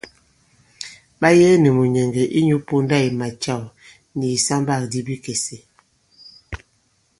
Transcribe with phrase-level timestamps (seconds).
[1.19, 3.63] Ɓa yɛɛ nì mùnyɛ̀ŋgɛ̀ inyū ponda i macàw
[4.17, 5.57] nì ìsambâkdi bikèse.